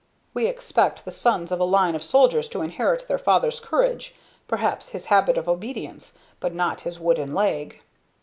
We 0.33 0.47
expect 0.47 1.05
the 1.05 1.11
sons 1.11 1.51
of 1.51 1.59
a 1.59 1.63
line 1.63 1.93
of 1.93 2.01
soldiers 2.01 2.47
to 2.49 2.63
inherit 2.63 3.07
their 3.07 3.19
fathers' 3.19 3.59
courage 3.59 4.15
perhaps 4.47 4.89
his 4.89 5.05
habit 5.13 5.37
of 5.37 5.47
obedience 5.47 6.17
but 6.39 6.55
not 6.55 6.81
his 6.81 6.99
wooden 6.99 7.35
leg." 7.35 7.83